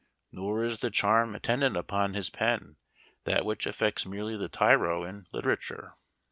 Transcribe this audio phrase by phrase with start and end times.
[0.31, 2.77] Nor is the charm attendant upon his pen
[3.25, 5.93] that which affects merely the tyro in literature.